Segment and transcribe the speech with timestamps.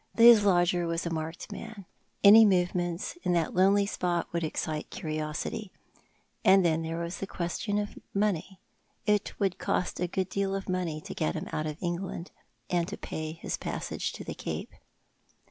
[0.17, 1.85] Ilis lodger was a marked man.
[2.23, 5.71] Any movements in that lonely spot would excite curiosity.
[6.43, 8.59] And then tliere was the question of money.
[9.05, 12.31] It would cost a good deal of money to get him out of England—
[12.87, 14.73] to pay his passage to the Cape.